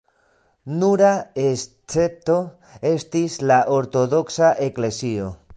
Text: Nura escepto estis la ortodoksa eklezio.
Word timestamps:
Nura 0.77 1.11
escepto 1.43 2.39
estis 2.95 3.39
la 3.53 3.61
ortodoksa 3.79 4.55
eklezio. 4.71 5.33